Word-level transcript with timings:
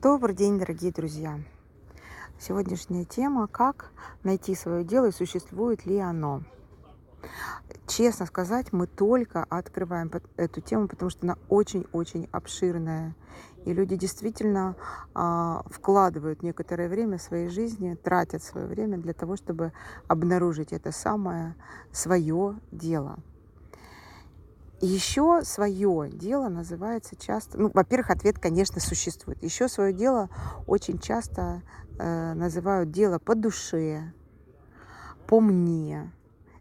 Добрый 0.00 0.36
день, 0.36 0.60
дорогие 0.60 0.92
друзья! 0.92 1.40
Сегодняшняя 2.38 3.04
тема– 3.04 3.48
как 3.50 3.90
найти 4.22 4.54
свое 4.54 4.84
дело 4.84 5.06
и 5.06 5.10
существует 5.10 5.86
ли 5.86 5.98
оно. 5.98 6.42
Честно 7.88 8.26
сказать, 8.26 8.72
мы 8.72 8.86
только 8.86 9.42
открываем 9.42 10.08
эту 10.36 10.60
тему, 10.60 10.86
потому 10.86 11.10
что 11.10 11.26
она 11.26 11.36
очень-очень 11.48 12.28
обширная. 12.30 13.16
И 13.64 13.72
люди 13.72 13.96
действительно 13.96 14.76
а, 15.14 15.64
вкладывают 15.68 16.44
некоторое 16.44 16.88
время 16.88 17.18
своей 17.18 17.48
жизни, 17.48 17.96
тратят 17.96 18.44
свое 18.44 18.68
время 18.68 18.98
для 18.98 19.14
того, 19.14 19.36
чтобы 19.36 19.72
обнаружить 20.06 20.72
это 20.72 20.92
самое 20.92 21.56
свое 21.90 22.60
дело– 22.70 23.18
еще 24.80 25.42
свое 25.44 26.08
дело 26.10 26.48
называется 26.48 27.16
часто, 27.16 27.58
ну, 27.58 27.70
во-первых, 27.74 28.10
ответ, 28.10 28.38
конечно, 28.38 28.80
существует. 28.80 29.42
Еще 29.42 29.68
свое 29.68 29.92
дело 29.92 30.28
очень 30.66 30.98
часто 30.98 31.62
э, 31.98 32.34
называют 32.34 32.90
дело 32.90 33.18
по 33.18 33.34
душе, 33.34 34.12
по 35.26 35.40
мне. 35.40 36.12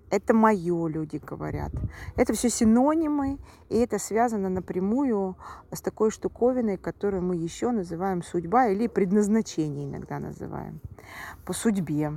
Это 0.09 0.33
мое, 0.33 0.87
люди 0.87 1.17
говорят. 1.17 1.71
Это 2.15 2.33
все 2.33 2.49
синонимы, 2.49 3.39
и 3.69 3.77
это 3.77 3.99
связано 3.99 4.47
напрямую 4.47 5.35
с 5.71 5.81
такой 5.81 6.11
штуковиной, 6.11 6.77
которую 6.77 7.23
мы 7.23 7.35
еще 7.35 7.71
называем 7.71 8.23
судьба 8.23 8.67
или 8.67 8.87
предназначение 8.87 9.85
иногда 9.85 10.19
называем. 10.19 10.79
По 11.45 11.51
судьбе 11.51 12.13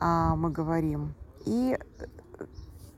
а, 0.00 0.36
мы 0.36 0.50
говорим. 0.50 1.14
И 1.44 1.78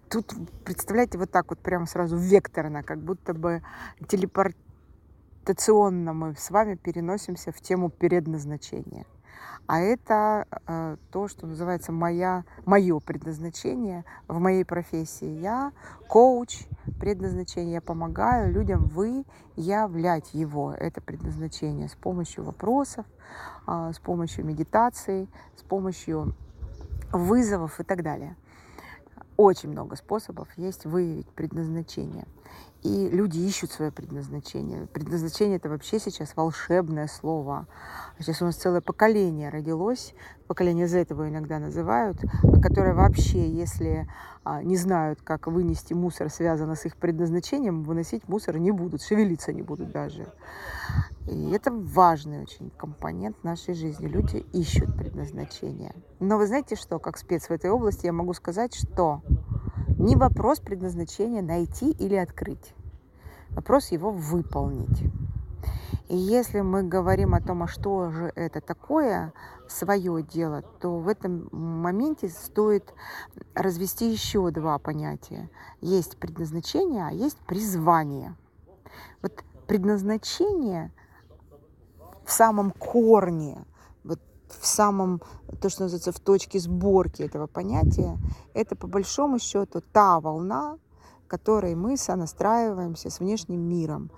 тут, 0.08 0.32
представляете, 0.64 1.18
вот 1.18 1.30
так 1.30 1.50
вот 1.50 1.58
прямо 1.58 1.86
сразу 1.86 2.16
векторно, 2.16 2.82
как 2.82 3.00
будто 3.00 3.34
бы 3.34 3.62
телепортационно 4.08 6.12
мы 6.12 6.34
с 6.36 6.50
вами 6.50 6.74
переносимся 6.74 7.52
в 7.52 7.60
тему 7.60 7.90
предназначения. 7.90 9.06
А 9.66 9.80
это 9.80 10.46
э, 10.66 10.96
то, 11.10 11.26
что 11.26 11.46
называется 11.46 11.90
моя, 11.90 12.45
мое 12.66 13.01
предназначение 13.01 14.04
в 14.29 14.38
моей 14.38 14.64
профессии. 14.64 15.40
Я 15.40 15.73
коуч, 16.07 16.66
предназначение. 17.01 17.74
Я 17.74 17.80
помогаю 17.80 18.52
людям 18.52 18.84
выявлять 18.84 20.34
его, 20.34 20.74
это 20.74 21.01
предназначение, 21.01 21.88
с 21.88 21.95
помощью 21.95 22.45
вопросов, 22.45 23.07
э, 23.66 23.92
с 23.95 23.98
помощью 24.01 24.45
медитации, 24.45 25.29
с 25.57 25.62
помощью 25.62 26.34
вызовов 27.10 27.80
и 27.80 27.84
так 27.84 28.02
далее 28.02 28.36
очень 29.37 29.71
много 29.71 29.96
способов 29.96 30.49
есть 30.57 30.85
выявить 30.85 31.29
предназначение. 31.29 32.27
И 32.85 33.09
люди 33.09 33.38
ищут 33.38 33.73
свое 33.73 33.90
предназначение. 33.90 34.87
Предназначение 34.88 35.57
это 35.57 35.71
вообще 35.71 35.99
сейчас 35.99 36.37
волшебное 36.37 37.07
слово. 37.07 37.66
Сейчас 38.18 38.43
у 38.43 38.45
нас 38.45 38.57
целое 38.57 38.82
поколение 38.82 39.49
родилось, 39.49 40.15
поколение 40.49 40.87
Z 40.87 41.07
его 41.09 41.26
иногда 41.26 41.59
называют, 41.59 42.18
которое 42.63 42.93
вообще, 42.93 43.49
если 43.49 44.07
а, 44.45 44.63
не 44.63 44.76
знают, 44.76 45.23
как 45.23 45.46
вынести 45.46 45.95
мусор, 45.95 46.29
связано 46.29 46.74
с 46.74 46.85
их 46.85 46.96
предназначением, 46.96 47.85
выносить 47.85 48.29
мусор 48.29 48.59
не 48.59 48.71
будут, 48.71 49.01
шевелиться 49.01 49.54
не 49.54 49.63
будут 49.63 49.91
даже. 49.91 50.26
И 51.26 51.51
это 51.52 51.73
важный 51.73 52.43
очень 52.43 52.69
компонент 52.76 53.43
нашей 53.43 53.73
жизни. 53.73 54.07
Люди 54.07 54.45
ищут 54.52 54.95
предназначение. 54.95 55.95
Но 56.21 56.37
вы 56.37 56.46
знаете 56.46 56.76
что, 56.76 56.98
как 56.98 57.16
спец 57.16 57.46
в 57.46 57.51
этой 57.51 57.71
области, 57.71 58.04
я 58.04 58.13
могу 58.13 58.35
сказать, 58.35 58.74
что 58.74 59.23
не 60.05 60.16
вопрос 60.16 60.60
предназначения 60.60 61.41
найти 61.41 61.91
или 61.91 62.15
открыть. 62.15 62.74
Вопрос 63.51 63.91
его 63.91 64.10
выполнить. 64.10 65.03
И 66.09 66.16
если 66.16 66.60
мы 66.60 66.83
говорим 66.83 67.34
о 67.34 67.41
том, 67.41 67.62
а 67.62 67.69
что 67.69 68.10
же 68.10 68.31
это 68.37 68.60
такое, 68.60 69.32
свое 69.66 70.22
дело, 70.22 70.60
то 70.60 70.99
в 70.99 71.09
этом 71.09 71.49
моменте 71.53 72.28
стоит 72.28 72.93
развести 73.55 74.10
еще 74.10 74.50
два 74.50 74.78
понятия. 74.78 75.48
Есть 75.81 76.19
предназначение, 76.19 77.06
а 77.06 77.10
есть 77.10 77.38
призвание. 77.38 78.37
Вот 79.22 79.43
предназначение 79.66 80.93
в 82.26 82.31
самом 82.31 82.72
корне, 82.72 83.64
в 84.60 84.66
самом, 84.66 85.20
то, 85.60 85.69
что 85.69 85.82
называется, 85.82 86.12
в 86.12 86.20
точке 86.20 86.59
сборки 86.59 87.22
этого 87.22 87.47
понятия, 87.47 88.19
это 88.54 88.76
по 88.76 88.87
большому 88.87 89.38
счету 89.38 89.82
та 89.92 90.20
волна, 90.20 90.78
которой 91.26 91.75
мы 91.75 91.97
сонастраиваемся 91.97 93.10
с 93.10 93.20
внешним 93.20 93.60
миром. 93.60 94.10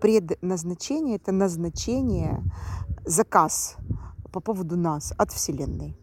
Предназначение– 0.00 1.16
это 1.22 1.32
назначение, 1.32 2.42
заказ 3.04 3.76
по 4.32 4.40
поводу 4.40 4.76
нас 4.76 5.12
от 5.18 5.32
Вселенной 5.32 5.96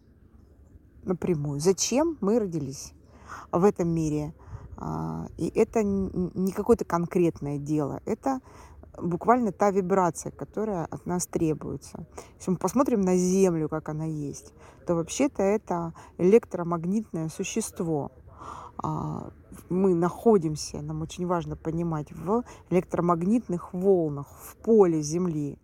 напрямую. 1.04 1.59
Зачем 1.59 2.18
мы 2.22 2.40
родились 2.40 2.94
в 3.52 3.64
этом 3.64 3.90
мире? 3.90 4.34
А, 4.78 5.28
и 5.38 5.50
это 5.50 5.84
не 5.84 6.52
какое-то 6.52 6.86
конкретное 6.86 7.58
дело, 7.58 8.02
это 8.06 8.40
буквально 9.02 9.52
та 9.52 9.72
вибрация, 9.72 10.32
которая 10.32 10.86
от 10.86 11.06
нас 11.06 11.28
требуется. 11.28 12.06
Если 12.38 12.52
мы 12.52 12.58
посмотрим 12.58 13.02
на 13.02 13.16
Землю, 13.18 13.70
как 13.70 13.90
она 13.90 14.06
есть, 14.06 14.54
то 14.86 14.96
вообще-то 14.96 15.44
это 15.44 15.94
электромагнитное 16.18 17.30
существо. 17.30 18.12
А, 18.78 19.30
мы 19.70 19.94
находимся, 19.94 20.82
нам 20.82 21.02
очень 21.02 21.28
важно 21.28 21.56
понимать, 21.56 22.12
в 22.12 22.44
электромагнитных 22.70 23.74
волнах, 23.74 24.28
в 24.42 24.56
поле 24.58 25.02
Земли. 25.02 25.58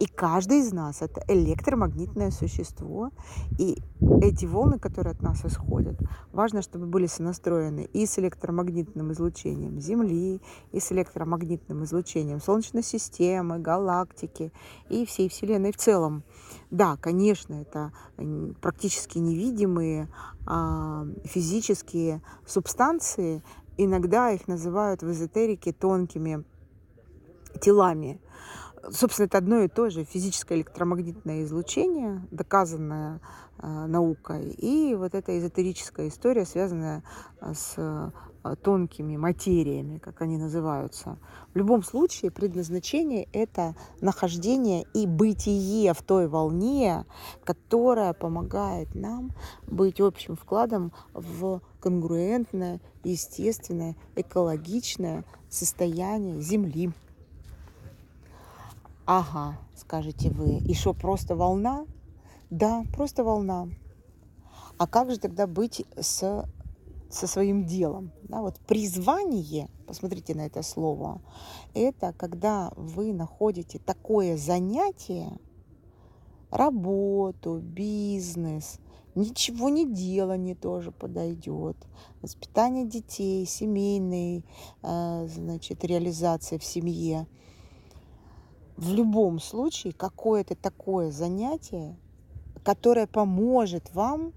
И 0.00 0.06
каждый 0.06 0.60
из 0.60 0.72
нас 0.72 1.02
это 1.02 1.22
электромагнитное 1.28 2.30
существо. 2.30 3.10
И 3.58 3.82
эти 4.22 4.46
волны, 4.46 4.78
которые 4.78 5.12
от 5.12 5.20
нас 5.20 5.44
исходят, 5.44 5.98
важно, 6.32 6.62
чтобы 6.62 6.86
были 6.86 7.04
сонастроены 7.04 7.84
и 7.92 8.06
с 8.06 8.18
электромагнитным 8.18 9.12
излучением 9.12 9.78
Земли, 9.78 10.40
и 10.72 10.80
с 10.80 10.90
электромагнитным 10.90 11.84
излучением 11.84 12.40
Солнечной 12.40 12.82
системы, 12.82 13.58
галактики 13.58 14.54
и 14.88 15.04
всей 15.04 15.28
Вселенной 15.28 15.70
в 15.70 15.76
целом. 15.76 16.24
Да, 16.70 16.96
конечно, 16.96 17.54
это 17.56 17.92
практически 18.62 19.18
невидимые 19.18 20.08
а, 20.46 21.04
физические 21.24 22.22
субстанции. 22.46 23.42
Иногда 23.76 24.30
их 24.30 24.48
называют 24.48 25.02
в 25.02 25.10
эзотерике 25.10 25.74
тонкими 25.74 26.42
телами. 27.60 28.18
Собственно, 28.88 29.26
это 29.26 29.38
одно 29.38 29.60
и 29.60 29.68
то 29.68 29.90
же 29.90 30.04
физическое 30.04 30.56
электромагнитное 30.58 31.44
излучение, 31.44 32.26
доказанное 32.30 33.20
э, 33.58 33.86
наукой, 33.86 34.50
и 34.50 34.94
вот 34.94 35.14
эта 35.14 35.38
эзотерическая 35.38 36.08
история, 36.08 36.46
связанная 36.46 37.02
э, 37.40 37.52
с 37.52 37.74
э, 37.76 38.10
тонкими 38.62 39.18
материями, 39.18 39.98
как 39.98 40.22
они 40.22 40.38
называются. 40.38 41.18
В 41.52 41.58
любом 41.58 41.82
случае, 41.82 42.30
предназначение– 42.30 43.28
это 43.32 43.74
нахождение 44.00 44.86
и 44.94 45.06
бытие 45.06 45.92
в 45.92 46.02
той 46.02 46.26
волне, 46.26 47.04
которая 47.44 48.14
помогает 48.14 48.94
нам 48.94 49.32
быть 49.66 50.00
общим 50.00 50.36
вкладом 50.36 50.92
в 51.12 51.60
конгруентное, 51.80 52.80
естественное, 53.04 53.96
экологичное 54.16 55.24
состояние 55.50 56.40
Земли. 56.40 56.92
Ага, 59.12 59.58
скажете 59.74 60.30
вы. 60.30 60.58
И 60.58 60.72
что, 60.72 60.94
просто 60.94 61.34
волна? 61.34 61.84
Да, 62.48 62.84
просто 62.92 63.24
волна. 63.24 63.68
А 64.78 64.86
как 64.86 65.10
же 65.10 65.18
тогда 65.18 65.48
быть 65.48 65.84
с, 65.98 66.48
со 67.10 67.26
своим 67.26 67.66
делом? 67.66 68.12
Да, 68.22 68.40
вот 68.40 68.60
призвание, 68.68 69.68
посмотрите 69.88 70.36
на 70.36 70.42
это 70.46 70.62
слово, 70.62 71.20
это 71.74 72.12
когда 72.12 72.70
вы 72.76 73.12
находите 73.12 73.80
такое 73.80 74.36
занятие, 74.36 75.36
работу, 76.52 77.58
бизнес, 77.58 78.78
ничего 79.16 79.70
не 79.70 79.92
делание 79.92 80.54
тоже 80.54 80.92
подойдет, 80.92 81.76
воспитание 82.22 82.86
детей, 82.86 83.44
семейной, 83.44 84.44
э, 84.84 85.26
значит, 85.26 85.84
реализация 85.84 86.60
в 86.60 86.64
семье– 86.64 87.26
в 88.80 88.94
любом 88.94 89.40
случае 89.40 89.92
какое-то 89.92 90.56
такое 90.56 91.10
занятие, 91.10 91.98
которое 92.64 93.06
поможет 93.06 93.94
вам 93.94 94.32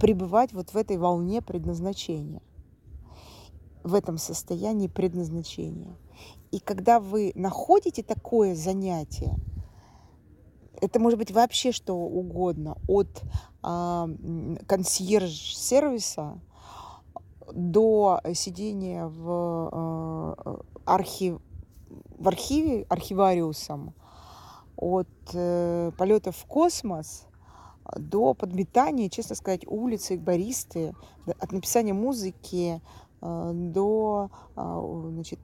пребывать 0.00 0.54
вот 0.54 0.70
в 0.70 0.76
этой 0.76 0.96
волне 0.96 1.42
предназначения, 1.42 2.40
в 3.84 3.94
этом 3.94 4.16
состоянии 4.16 4.88
предназначения. 4.88 5.94
И 6.50 6.60
когда 6.60 6.98
вы 6.98 7.32
находите 7.34 8.02
такое 8.02 8.54
занятие, 8.54 9.36
это 10.80 10.98
может 10.98 11.18
быть 11.18 11.30
вообще 11.30 11.72
что 11.72 11.94
угодно, 11.94 12.78
от 12.88 13.22
э, 13.62 14.56
консьерж-сервиса 14.66 16.40
до 17.52 18.18
сидения 18.32 19.06
в 19.08 20.34
э, 20.46 20.56
архив, 20.86 21.38
в 22.18 22.28
архиве, 22.28 22.86
архивариусом, 22.88 23.94
от 24.76 25.08
э, 25.34 25.92
полетов 25.96 26.36
в 26.36 26.46
космос 26.46 27.26
до 27.96 28.34
подметания, 28.34 29.08
честно 29.08 29.36
сказать, 29.36 29.66
улицы, 29.66 30.18
баристы, 30.18 30.94
от 31.38 31.52
написания 31.52 31.92
музыки 31.92 32.80
э, 33.20 33.50
до 33.54 34.30
э, 34.56 35.08
значит, 35.10 35.40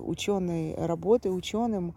ученой 0.00 0.74
работы 0.76 1.30
ученым 1.30 1.94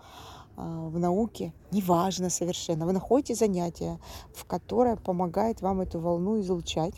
э, 0.58 0.62
в 0.62 0.98
науке, 1.00 1.54
неважно 1.72 2.30
совершенно. 2.30 2.86
Вы 2.86 2.94
находите 2.94 3.36
занятие, 3.36 4.00
в 4.34 4.46
которое 4.46 4.96
помогает 4.96 5.62
вам 5.62 5.82
эту 5.82 6.00
волну 6.00 6.40
излучать. 6.40 6.96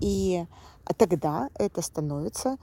И 0.00 0.46
тогда 0.96 1.50
это 1.54 1.82
становится 1.82 2.56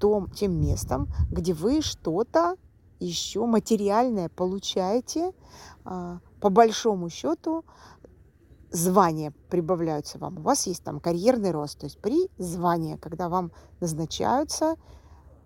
том, 0.00 0.30
тем 0.30 0.60
местом, 0.60 1.08
где 1.30 1.52
вы 1.52 1.82
что-то 1.82 2.56
еще 3.00 3.46
материальное 3.46 4.28
получаете, 4.28 5.32
а, 5.84 6.20
по 6.40 6.50
большому 6.50 7.08
счету 7.08 7.64
звания 8.70 9.32
прибавляются 9.48 10.18
вам. 10.18 10.38
У 10.38 10.42
вас 10.42 10.66
есть 10.66 10.84
там 10.84 11.00
карьерный 11.00 11.50
рост, 11.50 11.80
то 11.80 11.86
есть 11.86 11.98
при 11.98 12.30
звании, 12.38 12.96
когда 12.96 13.28
вам 13.28 13.52
назначаются 13.80 14.76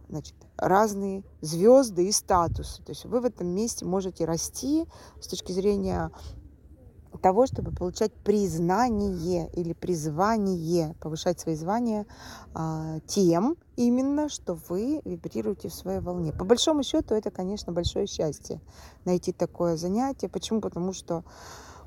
значит, 0.08 0.34
разные 0.56 1.24
звезды 1.40 2.08
и 2.08 2.12
статусы. 2.12 2.82
То 2.82 2.90
есть 2.90 3.04
вы 3.06 3.20
в 3.20 3.24
этом 3.24 3.46
месте 3.48 3.84
можете 3.84 4.24
расти 4.24 4.86
с 5.20 5.26
точки 5.26 5.52
зрения 5.52 6.10
того, 7.24 7.46
чтобы 7.46 7.72
получать 7.72 8.12
признание 8.12 9.48
или 9.54 9.72
призвание, 9.72 10.94
повышать 11.00 11.40
свои 11.40 11.54
звания 11.54 12.04
а, 12.52 13.00
тем 13.06 13.56
именно, 13.76 14.28
что 14.28 14.58
вы 14.68 15.00
вибрируете 15.06 15.70
в 15.70 15.74
своей 15.74 16.00
волне. 16.00 16.34
По 16.34 16.44
большому 16.44 16.82
счету 16.82 17.14
это, 17.14 17.30
конечно, 17.30 17.72
большое 17.72 18.06
счастье 18.06 18.60
найти 19.06 19.32
такое 19.32 19.78
занятие. 19.78 20.28
Почему? 20.28 20.60
Потому 20.60 20.92
что 20.92 21.24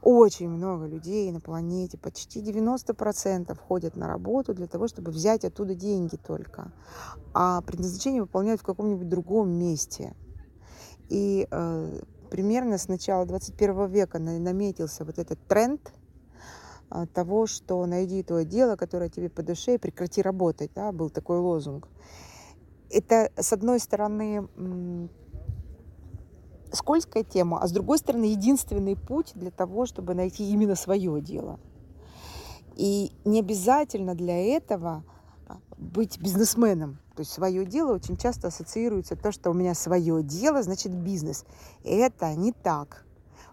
очень 0.02 0.50
много 0.50 0.88
людей 0.88 1.32
на 1.32 1.40
планете, 1.40 2.00
почти 2.00 2.42
90% 2.42 3.56
ходят 3.60 3.96
на 3.96 4.08
работу 4.08 4.56
для 4.56 4.66
того, 4.66 4.88
чтобы 4.88 5.12
взять 5.12 5.46
оттуда 5.46 5.76
деньги 5.76 6.16
только. 6.16 6.72
А 7.36 7.62
предназначение 7.62 8.24
выполняют 8.24 8.62
в 8.62 8.66
каком-нибудь 8.66 9.08
другом 9.08 9.52
месте. 9.52 10.16
И 11.10 11.48
э, 11.52 12.02
примерно 12.28 12.78
с 12.78 12.88
начала 12.88 13.26
21 13.26 13.88
века 13.88 14.20
наметился 14.20 15.06
вот 15.06 15.18
этот 15.18 15.40
тренд 15.48 15.94
а, 16.90 17.06
того, 17.08 17.48
что 17.48 17.86
найди 17.86 18.24
то 18.24 18.44
дело, 18.44 18.76
которое 18.76 19.10
тебе 19.10 19.30
по 19.30 19.44
душе, 19.44 19.76
и 19.76 19.78
прекрати 19.78 20.22
работать. 20.22 20.72
Да, 20.76 20.92
был 20.92 21.10
такой 21.10 21.40
лозунг. 21.40 21.88
Это, 22.90 23.32
с 23.36 23.52
одной 23.52 23.80
стороны, 23.80 24.48
скользкая 26.72 27.24
тема, 27.24 27.60
а 27.62 27.68
с 27.68 27.72
другой 27.72 27.98
стороны, 27.98 28.26
единственный 28.26 28.96
путь 28.96 29.32
для 29.36 29.52
того, 29.52 29.86
чтобы 29.86 30.14
найти 30.14 30.50
именно 30.50 30.76
свое 30.76 31.22
дело. 31.22 31.60
И 32.76 33.12
не 33.26 33.40
обязательно 33.40 34.16
для 34.16 34.38
этого 34.38 35.04
быть 35.78 36.20
бизнесменом. 36.20 37.00
То 37.16 37.22
есть 37.22 37.32
свое 37.32 37.66
дело 37.66 37.94
очень 37.94 38.18
часто 38.18 38.48
ассоциируется 38.48 39.16
то, 39.16 39.32
что 39.32 39.50
у 39.52 39.54
меня 39.54 39.74
свое 39.74 40.24
дело, 40.24 40.62
значит 40.64 40.94
бизнес. 40.94 41.46
Это 41.84 42.34
не 42.36 42.52
так. 42.52 43.06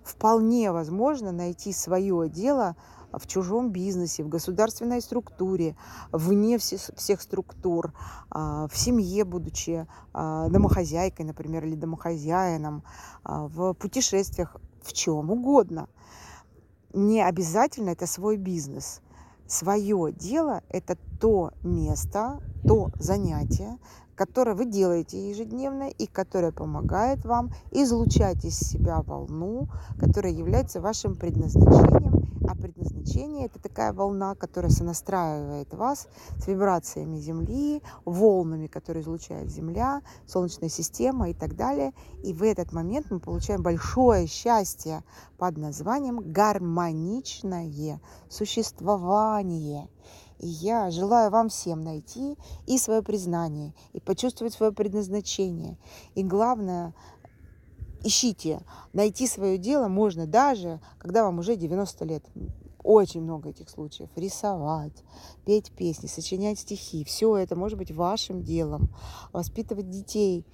Вполне 0.03 0.71
возможно 0.71 1.33
найти 1.33 1.73
свое 1.73 2.29
дело 2.29 2.77
в 3.19 3.27
чужом 3.27 3.71
бизнесе, 3.71 4.25
в 4.25 4.29
государственной 4.29 5.01
структуре, 5.01 5.77
вне 6.13 6.59
всех 6.59 7.23
структур, 7.23 7.93
а, 8.31 8.69
в 8.69 8.77
семье, 8.77 9.25
будучи 9.25 9.87
а, 10.13 10.49
домохозяйкой, 10.49 11.25
например, 11.25 11.65
или 11.65 11.77
домохозяином, 11.77 12.83
а, 13.23 13.47
в 13.47 13.75
путешествиях, 13.75 14.57
в 14.83 14.93
чем 14.93 15.31
угодно. 15.31 15.89
Не 16.93 17.23
обязательно 17.23 17.91
это 17.91 18.07
свой 18.07 18.37
бизнес. 18.37 19.01
Свое 19.47 20.13
дело– 20.13 20.63
это 20.71 20.97
то 21.21 21.53
место, 21.63 22.41
то 22.67 22.91
занятие, 22.99 23.79
которое 24.17 24.55
вы 24.55 24.67
делаете 24.67 25.31
ежедневно 25.31 25.89
и 25.89 26.07
которое 26.07 26.53
помогает 26.53 27.25
вам 27.25 27.51
излучать 27.71 28.45
из 28.45 28.59
себя 28.59 29.03
волну, 29.03 29.69
которая 29.99 30.33
является 30.33 30.81
вашим 30.81 31.17
предназначением 31.17 32.25
а 32.47 32.55
предназначение– 32.55 33.47
это 33.47 33.59
такая 33.59 33.93
волна, 33.93 34.35
которая 34.35 34.71
сонастраивает 34.71 35.73
вас 35.73 36.09
с 36.39 36.47
вибрациями 36.47 37.17
Земли, 37.17 37.83
волнами, 38.05 38.67
которые 38.67 39.03
излучает 39.03 39.51
Земля, 39.51 40.03
Солнечная 40.27 40.69
система 40.69 41.31
и 41.31 41.35
так 41.35 41.57
далее. 41.57 41.93
И 42.23 42.35
в 42.35 42.43
этот 42.43 42.73
момент 42.73 43.07
мы 43.11 43.19
получаем 43.19 43.63
большое 43.63 44.27
счастье 44.27 45.03
под 45.39 45.57
названием 45.57 46.21
гармоничное 46.33 48.01
существование. 48.29 49.89
И 50.39 50.47
я 50.47 50.91
желаю 50.91 51.31
вам 51.31 51.49
всем 51.49 51.83
найти 51.83 52.37
и 52.67 52.79
свое 52.79 53.03
признание, 53.03 53.75
и 53.93 54.01
почувствовать 54.01 54.55
свое 54.55 54.73
предназначение. 54.73 55.79
И 56.15 56.23
главное, 56.23 56.95
ищите. 58.03 58.63
Найти 58.93 59.27
свое 59.27 59.59
дело 59.59 59.89
можно 59.89 60.27
даже, 60.27 60.81
когда 60.99 61.25
вам 61.25 61.39
уже 61.39 61.57
90 61.57 62.05
лет. 62.05 62.25
Очень 62.83 63.23
много 63.23 63.49
этих 63.49 63.71
случаев. 63.71 64.11
Рисовать, 64.15 65.03
петь 65.47 65.73
песни, 65.73 66.07
сочинять 66.07 66.59
стихи. 66.59 67.03
Все 67.05 67.37
это 67.37 67.57
может 67.57 67.79
быть 67.79 67.91
вашим 67.91 68.43
делом. 68.43 68.95
Воспитывать 69.33 69.89
детей, 69.89 70.45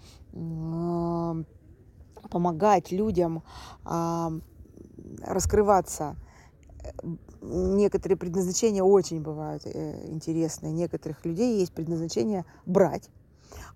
помогать 2.30 2.92
людям 2.92 3.42
а, 3.84 4.30
раскрываться. 5.22 6.16
Некоторые 7.42 8.16
предназначения 8.16 8.82
очень 8.82 9.20
бывают 9.20 9.62
э, 9.66 10.08
интересные. 10.08 10.72
Некоторых 10.72 11.24
людей 11.24 11.58
есть 11.58 11.72
предназначение 11.72 12.44
брать 12.66 13.10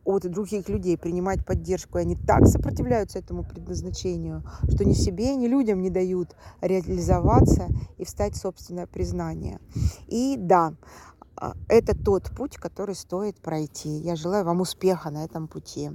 от 0.05 0.31
других 0.31 0.69
людей, 0.69 0.97
принимать 0.97 1.45
поддержку. 1.45 1.99
И 1.99 2.03
они 2.03 2.17
так 2.17 2.47
сопротивляются 2.47 3.19
этому 3.19 3.43
предназначению, 3.45 4.43
что 4.69 4.85
ни 4.85 4.93
себе, 4.93 5.35
ни 5.35 5.47
людям 5.47 5.81
не 5.81 5.91
дают 5.91 6.37
реализоваться 6.61 7.69
и 7.99 8.05
встать 8.05 8.35
в 8.35 8.39
собственное 8.41 8.87
признание. 8.87 9.61
И 10.09 10.37
да, 10.39 10.75
а, 11.37 11.55
это 11.69 11.97
тот 11.97 12.31
путь, 12.37 12.57
который 12.57 12.95
стоит 12.95 13.37
пройти. 13.41 13.89
Я 13.89 14.17
желаю 14.17 14.45
вам 14.45 14.61
успеха 14.61 15.11
на 15.11 15.25
этом 15.25 15.49
пути. 15.49 15.91